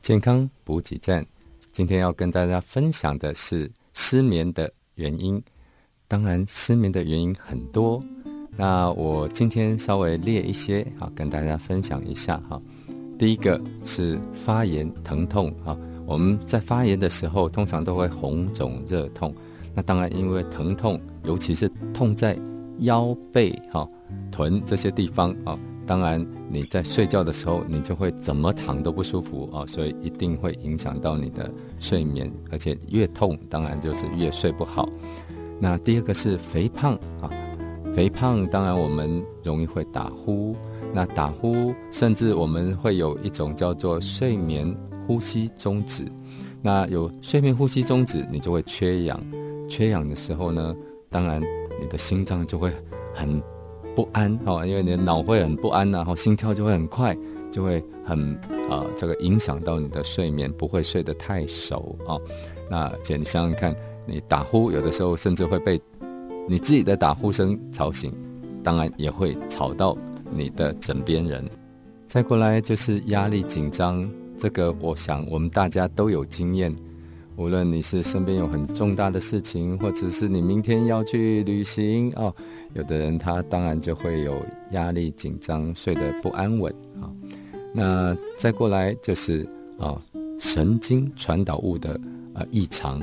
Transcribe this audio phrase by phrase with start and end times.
[0.00, 1.26] 健康补给站，
[1.72, 5.42] 今天要跟大家分享的是失眠的原因。
[6.08, 8.00] 当然，失眠的原因很多，
[8.56, 12.62] 那我今天稍微列一些，好跟大家分享一下哈。
[13.18, 19.34] 第一个是发炎疼痛啊，我们在发炎的时候，通常都会红肿热痛。
[19.74, 22.38] 那当然，因为疼痛，尤其是痛在
[22.78, 23.88] 腰背、哈
[24.30, 25.58] 臀这些地方啊。
[25.86, 34.88] 当然，你在睡觉的时候，你就会怎么躺都不舒服啊，所以一定会影响到你的睡眠，而且越痛，当然就是越睡不好。
[35.58, 37.30] 那第二个是肥胖啊，
[37.94, 40.54] 肥胖当然我们容易会打呼，
[40.92, 44.74] 那打呼甚至我们会有一种叫做睡眠
[45.06, 46.04] 呼吸中止。
[46.62, 49.20] 那有睡眠呼吸中止，你就会缺氧，
[49.68, 50.74] 缺氧的时候呢，
[51.10, 51.40] 当然
[51.80, 52.72] 你的心脏就会
[53.14, 53.42] 很。
[53.94, 57.16] 不安哦，因为你的脑会很不安然后心跳就会很快，
[57.50, 58.34] 就会很
[58.68, 62.18] 啊，这个影响到你的睡眠，不会睡得太熟啊。
[62.70, 63.74] 那姐，你想想看，
[64.06, 65.80] 你打呼有的时候甚至会被
[66.48, 68.12] 你自己的打呼声吵醒，
[68.62, 69.96] 当然也会吵到
[70.30, 71.44] 你的枕边人。
[72.06, 76.74] 再过来就是压力紧张，这个我想我们大家都有经验。
[77.36, 82.34] 无论你是身边有很重大的事情，或者是你明天要去旅行哦，
[82.72, 84.40] 有的人他当然就会有
[84.70, 87.12] 压力、紧张、睡得不安稳啊。
[87.74, 89.46] 那再过来就是
[89.78, 90.00] 啊，
[90.38, 92.00] 神经传导物的
[92.32, 93.02] 啊异常。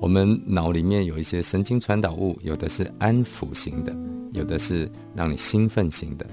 [0.00, 3.94] 我们脑里面有一些神经传导物，有的是安抚型的，
[4.32, 6.24] 有的是让你兴奋型的。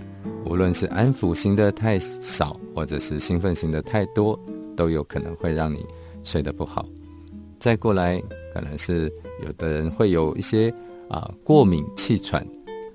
[0.45, 4.39] 无论是安抚型的太少，或者是兴奋型的太多，
[4.75, 5.83] 都有可能会让你
[6.23, 6.85] 睡得不好。
[7.57, 8.21] 再过来，
[8.53, 9.11] 可能是
[9.43, 10.71] 有的人会有一些
[11.09, 12.43] 啊过敏气喘，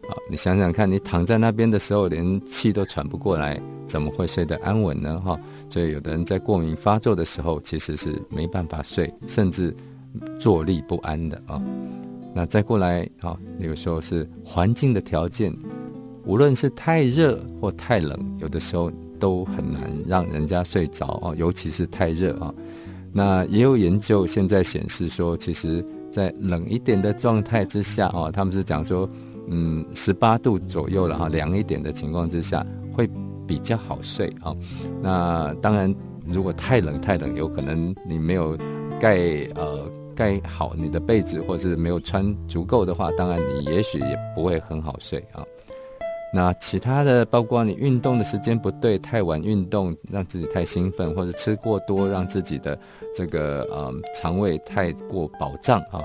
[0.08, 5.20] 啊，你想想看，你躺在那边的时候，连气都喘不过来，怎么会睡得安稳呢？
[5.20, 5.36] 哈，
[5.68, 9.74] 所以有的人在过敏发作的时候，其实是没办法睡，甚至
[10.38, 11.62] 坐立不安的啊。
[12.34, 15.52] 那再过来啊，有时候是环境的条件，
[16.24, 22.54] 无论是太热或太冷，有的时候都很难让人家睡着啊，尤其是太热啊。
[23.12, 29.08] 那也有研究现在显示说，其实，在冷一点的状态之下哦，他们是讲说，
[29.48, 33.10] 嗯，十八度左右了哈，凉一点的情况之下会
[33.44, 34.54] 比较好睡啊。
[35.02, 35.92] 那当然，
[36.24, 38.56] 如果太冷太冷，有可能你没有
[39.00, 39.18] 盖
[39.56, 39.84] 呃
[40.20, 45.42] 盖好你的被子，或是没有穿足够的话，当然你也许也不会很好睡啊。
[46.30, 52.78] 那其他的，包括你运动的时间不对，太晚运动让自己太兴奋，或者吃过多让自己的
[53.14, 56.02] 这个呃肠胃太过饱胀啊，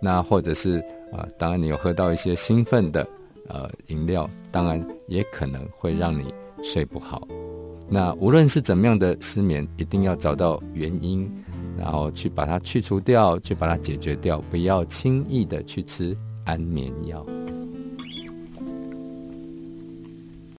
[0.00, 0.78] 那或者是
[1.12, 3.06] 啊，当然你有喝到一些兴奋的
[3.48, 7.28] 呃饮料，当然也可能会让你睡不好。
[7.86, 11.30] 那无论是怎么样的失眠，一定要找到原因，
[11.78, 17.24] 然后去把它去除掉，去把它解决掉，不要轻易的去吃安眠药。